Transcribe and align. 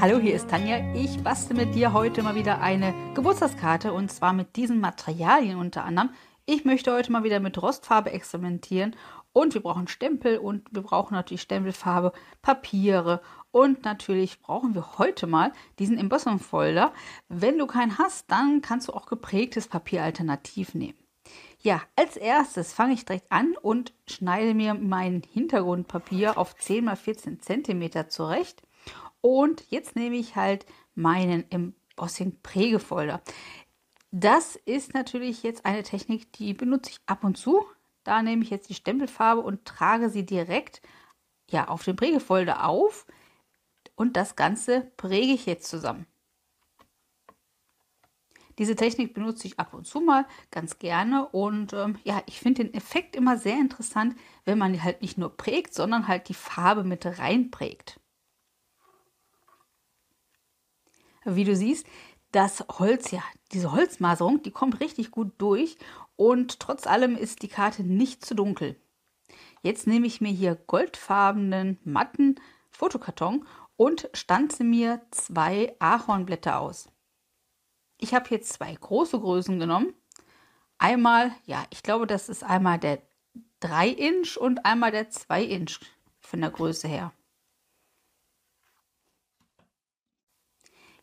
Hallo, 0.00 0.18
hier 0.18 0.34
ist 0.34 0.48
Tanja. 0.48 0.94
Ich 0.94 1.22
bastel 1.22 1.56
mit 1.56 1.74
dir 1.74 1.92
heute 1.92 2.22
mal 2.22 2.34
wieder 2.34 2.60
eine 2.60 2.94
Geburtstagskarte 3.14 3.92
und 3.92 4.10
zwar 4.10 4.32
mit 4.32 4.56
diesen 4.56 4.80
Materialien 4.80 5.58
unter 5.58 5.84
anderem. 5.84 6.10
Ich 6.44 6.64
möchte 6.64 6.92
heute 6.92 7.12
mal 7.12 7.22
wieder 7.22 7.38
mit 7.38 7.60
Rostfarbe 7.60 8.10
experimentieren 8.10 8.96
und 9.32 9.54
wir 9.54 9.60
brauchen 9.60 9.86
Stempel 9.86 10.38
und 10.38 10.66
wir 10.72 10.82
brauchen 10.82 11.14
natürlich 11.14 11.42
Stempelfarbe, 11.42 12.12
Papiere 12.40 13.20
und 13.52 13.84
natürlich 13.84 14.40
brauchen 14.40 14.74
wir 14.74 14.98
heute 14.98 15.26
mal 15.26 15.52
diesen 15.78 15.98
Embossing-Folder. 15.98 16.92
Wenn 17.28 17.58
du 17.58 17.66
keinen 17.66 17.98
hast, 17.98 18.30
dann 18.30 18.60
kannst 18.60 18.88
du 18.88 18.94
auch 18.94 19.06
geprägtes 19.06 19.68
Papier 19.68 20.02
alternativ 20.02 20.74
nehmen. 20.74 20.98
Ja, 21.60 21.80
als 21.94 22.16
erstes 22.16 22.72
fange 22.72 22.94
ich 22.94 23.04
direkt 23.04 23.30
an 23.30 23.54
und 23.60 23.92
schneide 24.08 24.54
mir 24.54 24.74
mein 24.74 25.22
Hintergrundpapier 25.32 26.36
auf 26.36 26.56
10 26.56 26.88
x 26.88 27.00
14 27.00 27.40
cm 27.40 28.10
zurecht. 28.10 28.62
Und 29.22 29.64
jetzt 29.70 29.96
nehme 29.96 30.16
ich 30.16 30.36
halt 30.36 30.66
meinen 30.94 31.50
Embossing 31.50 32.36
Prägefolder. 32.42 33.22
Das 34.10 34.56
ist 34.56 34.92
natürlich 34.92 35.42
jetzt 35.42 35.64
eine 35.64 35.82
Technik, 35.82 36.30
die 36.34 36.52
benutze 36.52 36.90
ich 36.90 37.00
ab 37.06 37.24
und 37.24 37.38
zu. 37.38 37.64
Da 38.04 38.20
nehme 38.20 38.42
ich 38.42 38.50
jetzt 38.50 38.68
die 38.68 38.74
Stempelfarbe 38.74 39.40
und 39.40 39.64
trage 39.64 40.10
sie 40.10 40.26
direkt 40.26 40.82
ja, 41.48 41.68
auf 41.68 41.84
den 41.84 41.96
Prägefolder 41.96 42.68
auf. 42.68 43.06
Und 43.94 44.16
das 44.16 44.36
Ganze 44.36 44.92
präge 44.96 45.32
ich 45.32 45.46
jetzt 45.46 45.68
zusammen. 45.68 46.06
Diese 48.58 48.76
Technik 48.76 49.14
benutze 49.14 49.46
ich 49.46 49.58
ab 49.58 49.72
und 49.72 49.86
zu 49.86 50.00
mal 50.00 50.26
ganz 50.50 50.78
gerne 50.78 51.26
und 51.28 51.72
ähm, 51.72 51.98
ja, 52.04 52.22
ich 52.26 52.38
finde 52.38 52.64
den 52.64 52.74
Effekt 52.74 53.16
immer 53.16 53.38
sehr 53.38 53.58
interessant, 53.58 54.14
wenn 54.44 54.58
man 54.58 54.82
halt 54.82 55.00
nicht 55.00 55.16
nur 55.16 55.34
prägt, 55.34 55.72
sondern 55.72 56.06
halt 56.06 56.28
die 56.28 56.34
Farbe 56.34 56.84
mit 56.84 57.06
reinprägt. 57.06 57.98
Wie 61.24 61.44
du 61.44 61.54
siehst, 61.54 61.86
das 62.32 62.64
Holz, 62.78 63.10
ja, 63.10 63.22
diese 63.52 63.72
Holzmaserung, 63.72 64.42
die 64.42 64.50
kommt 64.50 64.80
richtig 64.80 65.10
gut 65.10 65.32
durch 65.38 65.76
und 66.16 66.60
trotz 66.60 66.86
allem 66.86 67.16
ist 67.16 67.42
die 67.42 67.48
Karte 67.48 67.84
nicht 67.84 68.24
zu 68.24 68.34
dunkel. 68.34 68.76
Jetzt 69.62 69.86
nehme 69.86 70.06
ich 70.06 70.20
mir 70.20 70.32
hier 70.32 70.54
goldfarbenen, 70.54 71.78
matten 71.84 72.36
Fotokarton 72.70 73.46
und 73.76 74.08
stanze 74.14 74.64
mir 74.64 75.02
zwei 75.10 75.76
Ahornblätter 75.78 76.58
aus. 76.58 76.88
Ich 77.98 78.14
habe 78.14 78.30
jetzt 78.30 78.52
zwei 78.52 78.74
große 78.74 79.20
Größen 79.20 79.60
genommen. 79.60 79.94
Einmal, 80.78 81.32
ja, 81.44 81.64
ich 81.70 81.82
glaube, 81.84 82.06
das 82.06 82.28
ist 82.28 82.42
einmal 82.42 82.78
der 82.78 83.00
3 83.60 83.88
Inch 83.88 84.36
und 84.36 84.64
einmal 84.66 84.90
der 84.90 85.10
2 85.10 85.44
Inch 85.44 85.78
von 86.18 86.40
der 86.40 86.50
Größe 86.50 86.88
her. 86.88 87.12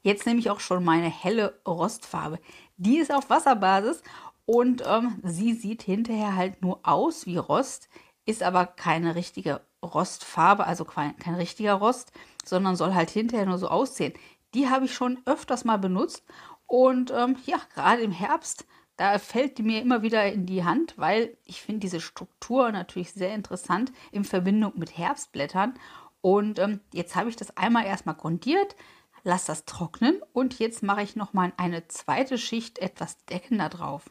Jetzt 0.01 0.25
nehme 0.25 0.39
ich 0.39 0.49
auch 0.49 0.59
schon 0.59 0.83
meine 0.83 1.09
helle 1.09 1.59
Rostfarbe. 1.67 2.39
Die 2.77 2.97
ist 2.97 3.13
auf 3.13 3.29
Wasserbasis 3.29 4.01
und 4.45 4.83
ähm, 4.87 5.19
sie 5.23 5.53
sieht 5.53 5.83
hinterher 5.83 6.35
halt 6.35 6.61
nur 6.61 6.79
aus 6.83 7.25
wie 7.25 7.37
Rost, 7.37 7.89
ist 8.25 8.43
aber 8.43 8.65
keine 8.65 9.15
richtige 9.15 9.61
Rostfarbe, 9.83 10.65
also 10.65 10.85
kein, 10.85 11.17
kein 11.17 11.35
richtiger 11.35 11.73
Rost, 11.73 12.11
sondern 12.45 12.75
soll 12.75 12.93
halt 12.93 13.09
hinterher 13.09 13.45
nur 13.45 13.57
so 13.57 13.67
aussehen. 13.67 14.13
Die 14.53 14.69
habe 14.69 14.85
ich 14.85 14.93
schon 14.93 15.19
öfters 15.25 15.65
mal 15.65 15.77
benutzt 15.77 16.23
und 16.69 17.11
ähm, 17.11 17.35
ja, 17.45 17.57
gerade 17.73 18.01
im 18.03 18.11
Herbst, 18.11 18.65
da 18.95 19.17
fällt 19.17 19.57
die 19.57 19.63
mir 19.63 19.81
immer 19.81 20.01
wieder 20.03 20.31
in 20.31 20.45
die 20.45 20.63
Hand, 20.63 20.93
weil 20.97 21.35
ich 21.45 21.61
finde 21.61 21.79
diese 21.79 21.99
Struktur 21.99 22.71
natürlich 22.71 23.11
sehr 23.11 23.33
interessant 23.33 23.91
in 24.11 24.23
Verbindung 24.23 24.73
mit 24.75 24.97
Herbstblättern. 24.97 25.73
Und 26.21 26.59
ähm, 26.59 26.81
jetzt 26.93 27.15
habe 27.15 27.29
ich 27.29 27.35
das 27.35 27.55
einmal 27.57 27.85
erstmal 27.85 28.15
grundiert, 28.15 28.75
lasse 29.23 29.47
das 29.47 29.65
trocknen 29.65 30.21
und 30.33 30.59
jetzt 30.59 30.83
mache 30.83 31.01
ich 31.01 31.15
nochmal 31.15 31.53
eine 31.57 31.87
zweite 31.87 32.37
Schicht 32.37 32.79
etwas 32.79 33.23
deckender 33.25 33.69
drauf. 33.69 34.09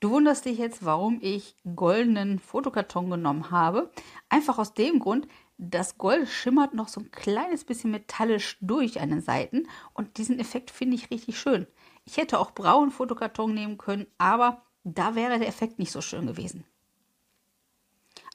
Du 0.00 0.10
wunderst 0.10 0.44
dich 0.46 0.58
jetzt, 0.58 0.84
warum 0.84 1.18
ich 1.20 1.54
goldenen 1.76 2.38
Fotokarton 2.38 3.10
genommen 3.10 3.50
habe. 3.50 3.92
Einfach 4.28 4.58
aus 4.58 4.74
dem 4.74 4.98
Grund, 4.98 5.28
das 5.58 5.96
Gold 5.96 6.28
schimmert 6.28 6.74
noch 6.74 6.88
so 6.88 7.00
ein 7.00 7.12
kleines 7.12 7.64
bisschen 7.64 7.92
metallisch 7.92 8.58
durch 8.60 9.00
an 9.00 9.10
den 9.10 9.20
Seiten 9.20 9.68
und 9.94 10.18
diesen 10.18 10.40
Effekt 10.40 10.70
finde 10.72 10.96
ich 10.96 11.10
richtig 11.10 11.38
schön. 11.38 11.68
Ich 12.04 12.16
hätte 12.16 12.40
auch 12.40 12.50
braunen 12.50 12.90
Fotokarton 12.90 13.54
nehmen 13.54 13.78
können, 13.78 14.06
aber 14.18 14.62
da 14.82 15.14
wäre 15.14 15.38
der 15.38 15.46
Effekt 15.46 15.78
nicht 15.78 15.92
so 15.92 16.00
schön 16.00 16.26
gewesen. 16.26 16.64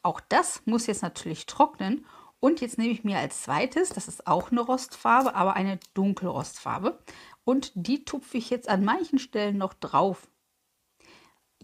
Auch 0.03 0.21
das 0.21 0.61
muss 0.65 0.87
jetzt 0.87 1.01
natürlich 1.01 1.47
trocknen 1.47 2.05
und 2.39 2.61
jetzt 2.61 2.77
nehme 2.77 2.91
ich 2.93 3.03
mir 3.03 3.17
als 3.17 3.43
zweites, 3.43 3.89
das 3.89 4.07
ist 4.07 4.27
auch 4.27 4.51
eine 4.51 4.61
Rostfarbe, 4.61 5.33
aber 5.35 5.55
eine 5.55 5.79
Dunkelrostfarbe. 5.95 6.99
Und 7.43 7.71
die 7.75 8.05
tupfe 8.05 8.37
ich 8.37 8.49
jetzt 8.49 8.69
an 8.69 8.83
manchen 8.83 9.19
Stellen 9.19 9.57
noch 9.57 9.73
drauf. 9.73 10.29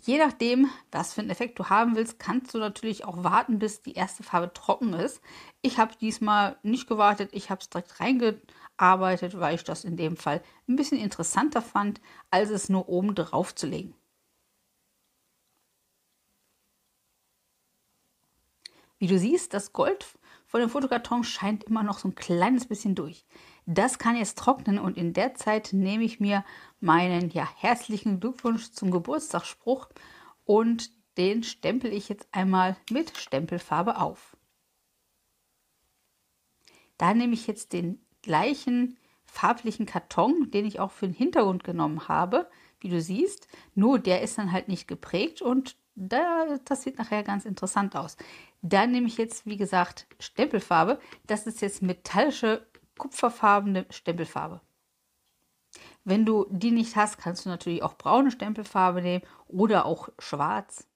Je 0.02 0.18
nachdem, 0.18 0.70
was 0.92 1.14
für 1.14 1.22
einen 1.22 1.30
Effekt 1.30 1.60
du 1.60 1.70
haben 1.70 1.96
willst, 1.96 2.20
kannst 2.20 2.54
du 2.54 2.58
natürlich 2.58 3.06
auch 3.06 3.24
warten, 3.24 3.60
bis 3.60 3.84
die 3.84 3.94
erste 3.94 4.24
Farbe 4.24 4.52
trocken 4.52 4.94
ist. 4.94 5.22
Ich 5.62 5.78
habe 5.78 5.96
diesmal 5.96 6.58
nicht 6.64 6.88
gewartet, 6.88 7.30
ich 7.34 7.50
habe 7.50 7.62
es 7.62 7.70
direkt 7.70 8.00
reingearbeitet, 8.00 9.40
weil 9.40 9.56
ich 9.56 9.64
das 9.64 9.86
in 9.86 9.96
dem 9.96 10.18
Fall 10.18 10.42
ein 10.68 10.76
bisschen 10.76 11.00
interessanter 11.00 11.62
fand, 11.62 12.02
als 12.32 12.50
es 12.50 12.68
nur 12.68 12.90
oben 12.90 13.16
drauf 13.16 13.56
zu 13.56 13.68
legen. 13.68 13.96
Wie 18.98 19.08
du 19.08 19.20
siehst, 19.20 19.54
das 19.54 19.74
Gold 19.74 20.06
von 20.54 20.62
dem 20.62 20.70
Fotokarton 20.70 21.24
scheint 21.24 21.64
immer 21.64 21.82
noch 21.82 21.98
so 21.98 22.10
ein 22.10 22.14
kleines 22.14 22.68
bisschen 22.68 22.94
durch. 22.94 23.26
Das 23.66 23.98
kann 23.98 24.16
jetzt 24.16 24.38
trocknen 24.38 24.78
und 24.78 24.98
in 24.98 25.12
der 25.12 25.34
Zeit 25.34 25.74
nehme 25.74 26.04
ich 26.04 26.20
mir 26.20 26.46
meinen 26.80 27.32
ja, 27.32 27.50
herzlichen 27.58 28.20
Glückwunsch 28.20 28.70
zum 28.70 28.92
Geburtstagsspruch 28.92 29.90
und 30.46 30.92
den 31.18 31.42
stempel 31.42 31.92
ich 31.92 32.08
jetzt 32.08 32.28
einmal 32.32 32.78
mit 32.92 33.18
Stempelfarbe 33.18 34.00
auf. 34.00 34.38
Da 37.00 37.16
nehme 37.16 37.34
ich 37.34 37.48
jetzt 37.48 37.74
den 37.74 38.06
gleichen 38.22 39.00
farblichen 39.26 39.88
Karton, 39.88 40.52
den 40.52 40.68
ich 40.68 40.80
auch 40.80 40.92
für 40.92 41.08
den 41.08 41.16
Hintergrund 41.16 41.64
genommen 41.64 42.08
habe, 42.08 42.48
wie 42.80 42.90
du 42.90 43.02
siehst, 43.02 43.48
nur 43.74 43.98
der 43.98 44.22
ist 44.22 44.38
dann 44.38 44.52
halt 44.52 44.68
nicht 44.68 44.88
geprägt 44.88 45.42
und 45.42 45.78
da, 45.96 46.58
das 46.66 46.84
sieht 46.84 46.98
nachher 46.98 47.24
ganz 47.24 47.46
interessant 47.46 47.96
aus. 47.96 48.18
Dann 48.62 48.92
nehme 48.92 49.08
ich 49.08 49.18
jetzt, 49.18 49.46
wie 49.46 49.58
gesagt, 49.58 50.08
Stempelfarbe. 50.20 51.00
Das 51.28 51.48
ist 51.48 51.62
jetzt 51.62 51.82
metallische, 51.82 52.66
kupferfarbene 52.98 53.86
Stempelfarbe. 53.90 54.62
Wenn 56.04 56.26
du 56.26 56.46
die 56.50 56.72
nicht 56.72 56.96
hast, 56.96 57.18
kannst 57.18 57.46
du 57.46 57.50
natürlich 57.50 57.84
auch 57.84 57.98
braune 57.98 58.32
Stempelfarbe 58.32 59.02
nehmen 59.02 59.24
oder 59.48 59.86
auch 59.86 60.10
schwarz. 60.20 60.88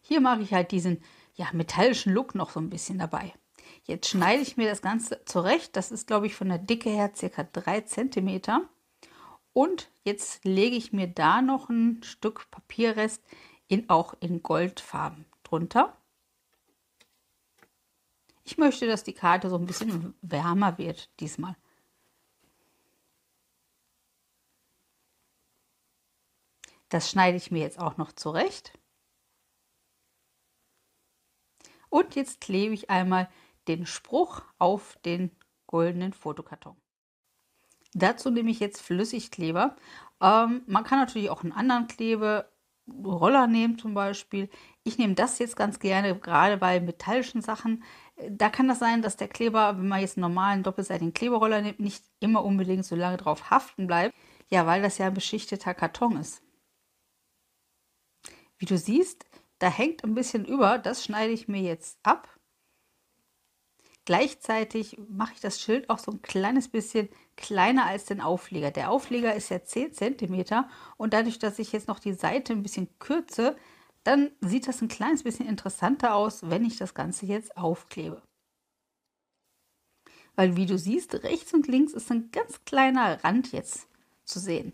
Hier 0.00 0.20
mache 0.20 0.42
ich 0.42 0.52
halt 0.52 0.72
diesen 0.72 1.02
ja, 1.34 1.46
metallischen 1.52 2.12
Look 2.12 2.34
noch 2.34 2.50
so 2.50 2.60
ein 2.60 2.70
bisschen 2.70 2.98
dabei. 2.98 3.32
Jetzt 3.84 4.08
schneide 4.08 4.42
ich 4.42 4.56
mir 4.56 4.68
das 4.68 4.82
Ganze 4.82 5.24
zurecht. 5.24 5.76
Das 5.76 5.90
ist, 5.90 6.06
glaube 6.06 6.26
ich, 6.26 6.34
von 6.34 6.48
der 6.48 6.58
Dicke 6.58 6.90
her 6.90 7.12
circa 7.14 7.44
3 7.44 7.82
cm. 7.82 8.40
Und 9.52 9.90
jetzt 10.04 10.44
lege 10.44 10.76
ich 10.76 10.92
mir 10.92 11.06
da 11.06 11.42
noch 11.42 11.68
ein 11.68 12.02
Stück 12.02 12.50
Papierrest 12.50 13.22
in, 13.68 13.88
auch 13.90 14.14
in 14.20 14.42
Goldfarben 14.42 15.26
drunter. 15.42 15.96
Ich 18.44 18.58
möchte, 18.58 18.86
dass 18.86 19.04
die 19.04 19.12
Karte 19.12 19.50
so 19.50 19.56
ein 19.56 19.66
bisschen 19.66 20.14
wärmer 20.22 20.78
wird 20.78 21.08
diesmal. 21.20 21.56
Das 26.88 27.10
schneide 27.10 27.38
ich 27.38 27.50
mir 27.50 27.62
jetzt 27.62 27.78
auch 27.78 27.96
noch 27.96 28.12
zurecht. 28.12 28.78
Und 31.88 32.14
jetzt 32.16 32.40
klebe 32.40 32.74
ich 32.74 32.90
einmal 32.90 33.30
den 33.68 33.86
Spruch 33.86 34.42
auf 34.58 34.98
den 35.04 35.30
goldenen 35.66 36.12
Fotokarton. 36.12 36.81
Dazu 37.94 38.30
nehme 38.30 38.50
ich 38.50 38.60
jetzt 38.60 38.80
Flüssigkleber. 38.80 39.76
Ähm, 40.20 40.62
man 40.66 40.84
kann 40.84 40.98
natürlich 40.98 41.30
auch 41.30 41.42
einen 41.42 41.52
anderen 41.52 41.88
Kleberoller 41.88 43.46
nehmen 43.46 43.78
zum 43.78 43.94
Beispiel. 43.94 44.48
Ich 44.84 44.98
nehme 44.98 45.14
das 45.14 45.38
jetzt 45.38 45.56
ganz 45.56 45.78
gerne, 45.78 46.18
gerade 46.18 46.56
bei 46.56 46.80
metallischen 46.80 47.42
Sachen. 47.42 47.84
Da 48.30 48.48
kann 48.50 48.68
das 48.68 48.78
sein, 48.78 49.02
dass 49.02 49.16
der 49.16 49.28
Kleber, 49.28 49.78
wenn 49.78 49.88
man 49.88 50.00
jetzt 50.00 50.16
einen 50.16 50.22
normalen 50.22 50.62
doppelseitigen 50.62 51.12
Kleberoller 51.12 51.60
nimmt, 51.60 51.80
nicht 51.80 52.04
immer 52.20 52.44
unbedingt 52.44 52.84
so 52.84 52.96
lange 52.96 53.16
drauf 53.16 53.50
haften 53.50 53.86
bleibt. 53.86 54.14
Ja, 54.50 54.66
weil 54.66 54.82
das 54.82 54.98
ja 54.98 55.06
ein 55.06 55.14
beschichteter 55.14 55.74
Karton 55.74 56.16
ist. 56.16 56.42
Wie 58.58 58.66
du 58.66 58.78
siehst, 58.78 59.26
da 59.58 59.68
hängt 59.68 60.04
ein 60.04 60.14
bisschen 60.14 60.44
über. 60.44 60.78
Das 60.78 61.04
schneide 61.04 61.32
ich 61.32 61.48
mir 61.48 61.62
jetzt 61.62 61.98
ab. 62.02 62.28
Gleichzeitig 64.04 64.98
mache 65.08 65.34
ich 65.34 65.40
das 65.40 65.60
Schild 65.60 65.88
auch 65.90 65.98
so 65.98 66.10
ein 66.12 66.22
kleines 66.22 66.68
bisschen 66.68 67.08
kleiner 67.36 67.86
als 67.86 68.04
den 68.04 68.20
Aufleger. 68.20 68.70
Der 68.72 68.90
Aufleger 68.90 69.34
ist 69.34 69.50
ja 69.50 69.62
10 69.62 69.92
cm 69.94 70.64
und 70.96 71.12
dadurch, 71.14 71.38
dass 71.38 71.58
ich 71.58 71.72
jetzt 71.72 71.88
noch 71.88 72.00
die 72.00 72.14
Seite 72.14 72.52
ein 72.52 72.62
bisschen 72.62 72.88
kürze, 72.98 73.56
dann 74.04 74.32
sieht 74.40 74.66
das 74.66 74.82
ein 74.82 74.88
kleines 74.88 75.22
bisschen 75.22 75.46
interessanter 75.48 76.14
aus, 76.16 76.50
wenn 76.50 76.64
ich 76.64 76.76
das 76.78 76.94
Ganze 76.94 77.26
jetzt 77.26 77.56
aufklebe. 77.56 78.22
weil 80.34 80.56
wie 80.56 80.66
du 80.66 80.78
siehst, 80.78 81.14
rechts 81.24 81.52
und 81.54 81.66
links 81.68 81.92
ist 81.92 82.10
ein 82.10 82.30
ganz 82.30 82.64
kleiner 82.64 83.22
Rand 83.24 83.52
jetzt 83.52 83.88
zu 84.24 84.38
sehen. 84.38 84.72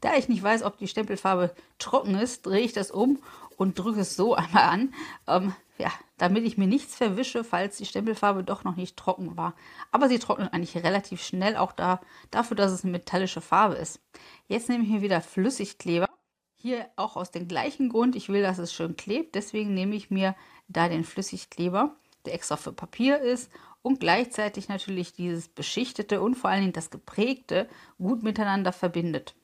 Da 0.00 0.16
ich 0.16 0.28
nicht 0.28 0.42
weiß, 0.42 0.62
ob 0.62 0.78
die 0.78 0.88
Stempelfarbe 0.88 1.54
trocken 1.78 2.14
ist, 2.14 2.46
drehe 2.46 2.60
ich 2.60 2.72
das 2.72 2.90
um 2.90 3.18
und 3.56 3.78
drücke 3.78 4.00
es 4.00 4.16
so 4.16 4.34
einmal 4.36 4.64
an, 4.64 4.94
ähm, 5.26 5.54
ja, 5.78 5.92
damit 6.16 6.44
ich 6.44 6.58
mir 6.58 6.66
nichts 6.66 6.94
verwische, 6.96 7.44
falls 7.44 7.76
die 7.76 7.86
Stempelfarbe 7.86 8.42
doch 8.42 8.64
noch 8.64 8.76
nicht 8.76 8.96
trocken 8.96 9.36
war. 9.36 9.54
Aber 9.92 10.08
sie 10.08 10.18
trocknet 10.18 10.52
eigentlich 10.52 10.76
relativ 10.82 11.22
schnell, 11.22 11.56
auch 11.56 11.72
da, 11.72 12.00
dafür, 12.30 12.56
dass 12.56 12.72
es 12.72 12.82
eine 12.82 12.92
metallische 12.92 13.40
Farbe 13.40 13.76
ist. 13.76 14.00
Jetzt 14.48 14.68
nehme 14.68 14.84
ich 14.84 14.90
mir 14.90 15.02
wieder 15.02 15.20
Flüssigkleber. 15.20 16.08
Hier 16.56 16.86
auch 16.96 17.16
aus 17.16 17.30
dem 17.30 17.46
gleichen 17.46 17.88
Grund, 17.88 18.16
ich 18.16 18.28
will, 18.28 18.42
dass 18.42 18.58
es 18.58 18.72
schön 18.72 18.96
klebt, 18.96 19.36
deswegen 19.36 19.74
nehme 19.74 19.94
ich 19.94 20.10
mir 20.10 20.34
da 20.66 20.88
den 20.88 21.04
Flüssigkleber, 21.04 21.94
der 22.24 22.34
extra 22.34 22.56
für 22.56 22.72
Papier 22.72 23.20
ist 23.20 23.50
und 23.82 24.00
gleichzeitig 24.00 24.68
natürlich 24.68 25.12
dieses 25.12 25.48
beschichtete 25.48 26.20
und 26.20 26.34
vor 26.34 26.50
allen 26.50 26.62
Dingen 26.62 26.72
das 26.72 26.90
geprägte 26.90 27.68
gut 27.98 28.24
miteinander 28.24 28.72
verbindet. 28.72 29.36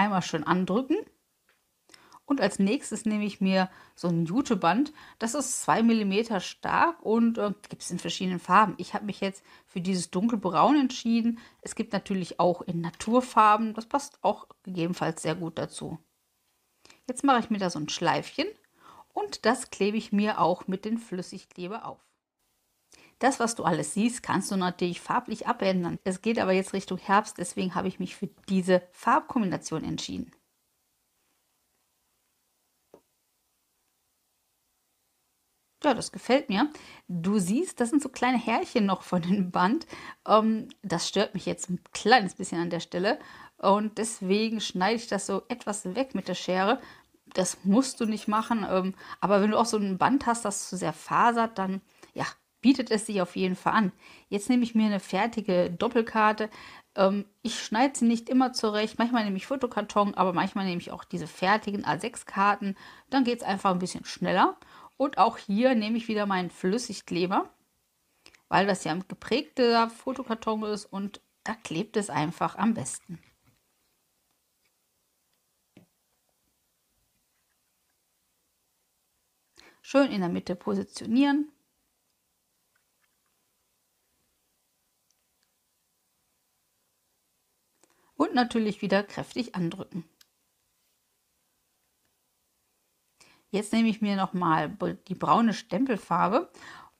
Einmal 0.00 0.22
schön 0.22 0.44
andrücken 0.44 0.96
und 2.24 2.40
als 2.40 2.58
nächstes 2.58 3.04
nehme 3.04 3.26
ich 3.26 3.42
mir 3.42 3.68
so 3.94 4.08
ein 4.08 4.24
Juteband. 4.24 4.94
Das 5.18 5.34
ist 5.34 5.60
2 5.60 5.82
mm 5.82 6.40
stark 6.40 7.04
und 7.04 7.36
äh, 7.36 7.52
gibt 7.68 7.82
es 7.82 7.90
in 7.90 7.98
verschiedenen 7.98 8.38
Farben. 8.38 8.76
Ich 8.78 8.94
habe 8.94 9.04
mich 9.04 9.20
jetzt 9.20 9.44
für 9.66 9.82
dieses 9.82 10.10
dunkelbraun 10.10 10.80
entschieden. 10.80 11.38
Es 11.60 11.74
gibt 11.74 11.92
natürlich 11.92 12.40
auch 12.40 12.62
in 12.62 12.80
Naturfarben. 12.80 13.74
Das 13.74 13.84
passt 13.84 14.18
auch 14.22 14.46
gegebenenfalls 14.62 15.20
sehr 15.20 15.34
gut 15.34 15.58
dazu. 15.58 15.98
Jetzt 17.06 17.22
mache 17.22 17.40
ich 17.40 17.50
mir 17.50 17.58
da 17.58 17.68
so 17.68 17.78
ein 17.78 17.90
Schleifchen 17.90 18.46
und 19.12 19.44
das 19.44 19.70
klebe 19.70 19.98
ich 19.98 20.12
mir 20.12 20.40
auch 20.40 20.66
mit 20.66 20.86
dem 20.86 20.96
Flüssigkleber 20.96 21.84
auf. 21.84 22.09
Das, 23.20 23.38
was 23.38 23.54
du 23.54 23.62
alles 23.62 23.94
siehst, 23.94 24.22
kannst 24.24 24.50
du 24.50 24.56
natürlich 24.56 25.00
farblich 25.00 25.46
abändern. 25.46 25.98
Es 26.02 26.22
geht 26.22 26.40
aber 26.40 26.52
jetzt 26.52 26.72
Richtung 26.72 26.98
Herbst, 26.98 27.38
deswegen 27.38 27.74
habe 27.76 27.86
ich 27.86 28.00
mich 28.00 28.16
für 28.16 28.28
diese 28.48 28.82
Farbkombination 28.90 29.84
entschieden. 29.84 30.32
Ja, 35.82 35.94
das 35.94 36.12
gefällt 36.12 36.48
mir. 36.50 36.70
Du 37.08 37.38
siehst, 37.38 37.80
das 37.80 37.88
sind 37.90 38.02
so 38.02 38.10
kleine 38.10 38.36
Härchen 38.38 38.84
noch 38.84 39.02
von 39.02 39.22
dem 39.22 39.50
Band. 39.50 39.86
Ähm, 40.28 40.68
das 40.82 41.08
stört 41.08 41.32
mich 41.34 41.46
jetzt 41.46 41.70
ein 41.70 41.80
kleines 41.92 42.34
bisschen 42.34 42.60
an 42.60 42.70
der 42.70 42.80
Stelle. 42.80 43.18
Und 43.56 43.96
deswegen 43.98 44.60
schneide 44.60 44.96
ich 44.96 45.06
das 45.08 45.26
so 45.26 45.42
etwas 45.48 45.94
weg 45.94 46.14
mit 46.14 46.28
der 46.28 46.34
Schere. 46.34 46.80
Das 47.32 47.64
musst 47.64 48.00
du 48.00 48.04
nicht 48.04 48.28
machen. 48.28 48.66
Ähm, 48.68 48.94
aber 49.20 49.40
wenn 49.40 49.50
du 49.52 49.58
auch 49.58 49.64
so 49.66 49.78
ein 49.78 49.96
Band 49.96 50.26
hast, 50.26 50.44
das 50.44 50.68
zu 50.68 50.76
sehr 50.76 50.92
fasert, 50.92 51.58
dann 51.58 51.80
ja, 52.12 52.26
bietet 52.60 52.90
es 52.90 53.06
sich 53.06 53.20
auf 53.20 53.36
jeden 53.36 53.56
Fall 53.56 53.72
an. 53.72 53.92
Jetzt 54.28 54.48
nehme 54.48 54.62
ich 54.64 54.74
mir 54.74 54.86
eine 54.86 55.00
fertige 55.00 55.70
Doppelkarte. 55.70 56.50
Ähm, 56.94 57.24
ich 57.42 57.60
schneide 57.62 57.98
sie 57.98 58.04
nicht 58.04 58.28
immer 58.28 58.52
zurecht. 58.52 58.98
Manchmal 58.98 59.24
nehme 59.24 59.36
ich 59.36 59.46
Fotokarton, 59.46 60.14
aber 60.14 60.32
manchmal 60.32 60.66
nehme 60.66 60.80
ich 60.80 60.90
auch 60.90 61.04
diese 61.04 61.26
fertigen 61.26 61.84
A6-Karten. 61.84 62.76
Dann 63.08 63.24
geht 63.24 63.38
es 63.40 63.46
einfach 63.46 63.70
ein 63.70 63.78
bisschen 63.78 64.04
schneller. 64.04 64.56
Und 64.96 65.18
auch 65.18 65.38
hier 65.38 65.74
nehme 65.74 65.96
ich 65.96 66.08
wieder 66.08 66.26
meinen 66.26 66.50
Flüssigkleber, 66.50 67.48
weil 68.48 68.66
das 68.66 68.84
ja 68.84 68.92
ein 68.92 69.04
geprägter 69.08 69.88
Fotokarton 69.90 70.62
ist 70.64 70.84
und 70.86 71.22
da 71.44 71.54
klebt 71.54 71.96
es 71.96 72.10
einfach 72.10 72.56
am 72.56 72.74
besten. 72.74 73.18
Schön 79.82 80.12
in 80.12 80.20
der 80.20 80.28
Mitte 80.28 80.54
positionieren. 80.54 81.50
Und 88.20 88.29
natürlich 88.40 88.82
wieder 88.82 89.02
kräftig 89.02 89.54
andrücken. 89.54 90.04
Jetzt 93.50 93.72
nehme 93.72 93.88
ich 93.88 94.00
mir 94.00 94.16
nochmal 94.16 94.76
die 95.08 95.14
braune 95.14 95.52
Stempelfarbe. 95.52 96.50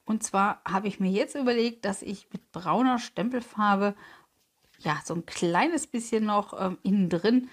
Und 0.05 0.25
zwar 0.25 0.61
habe 0.67 0.89
ich 0.89 0.99
mir 0.99 1.11
jetzt 1.11 1.37
überlegt, 1.37 1.85
dass 1.85 2.03
ich 2.03 2.29
mit 2.33 2.51
brauner 2.51 2.99
Stempelfarbe 2.99 3.95
ja 4.79 5.01
so 5.05 5.15
ein 5.15 5.27
kleines 5.27 5.87
bisschen 5.87 6.25
noch 6.25 6.59
ähm, 6.61 6.79
innen 6.83 7.09
drin 7.09 7.49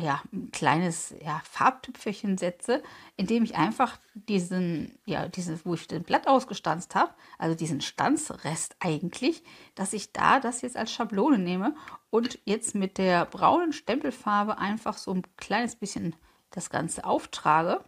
ja, 0.00 0.22
ein 0.32 0.50
kleines 0.50 1.14
ja, 1.24 1.40
Farbtüpfelchen 1.44 2.38
setze, 2.38 2.82
indem 3.16 3.44
ich 3.44 3.56
einfach 3.56 3.98
diesen, 4.14 4.98
ja, 5.06 5.28
diesen, 5.28 5.60
wo 5.64 5.74
ich 5.74 5.86
den 5.86 6.02
Blatt 6.02 6.26
ausgestanzt 6.26 6.94
habe, 6.94 7.12
also 7.38 7.54
diesen 7.54 7.80
Stanzrest 7.80 8.76
eigentlich, 8.80 9.42
dass 9.74 9.92
ich 9.92 10.12
da 10.12 10.40
das 10.40 10.62
jetzt 10.62 10.76
als 10.76 10.92
Schablone 10.92 11.38
nehme 11.38 11.74
und 12.10 12.38
jetzt 12.44 12.74
mit 12.74 12.98
der 12.98 13.24
braunen 13.26 13.72
Stempelfarbe 13.72 14.58
einfach 14.58 14.98
so 14.98 15.12
ein 15.12 15.22
kleines 15.36 15.76
bisschen 15.76 16.16
das 16.50 16.70
Ganze 16.70 17.04
auftrage 17.04 17.84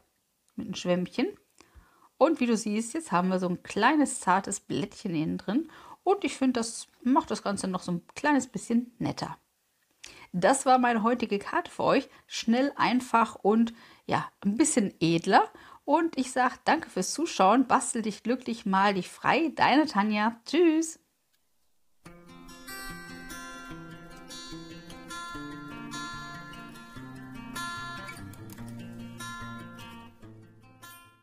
mit 0.56 0.67
einem 0.67 0.75
Schwämmchen. 0.75 1.27
Und 2.17 2.38
wie 2.38 2.47
du 2.47 2.56
siehst, 2.56 2.95
jetzt 2.95 3.11
haben 3.11 3.29
wir 3.29 3.41
so 3.41 3.49
ein 3.49 3.62
kleines 3.65 4.21
zartes 4.21 4.61
Blättchen 4.61 5.15
innen 5.15 5.38
drin. 5.38 5.69
Und 6.05 6.25
ich 6.25 6.37
finde, 6.37 6.61
das 6.61 6.87
macht 7.03 7.31
das 7.31 7.43
Ganze 7.43 7.67
noch 7.69 7.83
so 7.83 7.93
ein 7.93 8.03
kleines 8.15 8.47
bisschen 8.47 8.93
netter. 8.99 9.37
Das 10.32 10.64
war 10.66 10.78
meine 10.78 11.02
heutige 11.02 11.38
Karte 11.38 11.70
für 11.70 11.84
euch. 11.84 12.08
Schnell, 12.26 12.72
einfach 12.76 13.37
und 13.37 13.75
ja, 14.06 14.31
ein 14.44 14.56
bisschen 14.56 14.94
edler. 15.00 15.44
Und 15.84 16.16
ich 16.16 16.32
sage 16.32 16.54
danke 16.64 16.88
fürs 16.88 17.12
Zuschauen. 17.12 17.66
Bastel 17.66 18.02
dich 18.02 18.22
glücklich, 18.22 18.66
mal 18.66 18.94
dich 18.94 19.08
frei. 19.08 19.52
Deine 19.54 19.87
Tanja. 19.87 20.37
Tschüss. 20.46 21.01